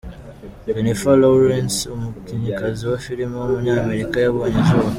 Jennifer 0.65 1.15
Lawrence, 1.23 1.77
umukinnyikazi 1.95 2.81
wa 2.91 2.97
film 3.05 3.31
w’umunyamerika 3.39 4.15
yabonye 4.19 4.57
izuba. 4.63 4.89